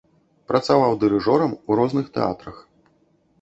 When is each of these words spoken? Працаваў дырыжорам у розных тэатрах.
Працаваў 0.51 0.95
дырыжорам 1.03 1.53
у 1.69 1.77
розных 1.81 2.05
тэатрах. 2.17 2.57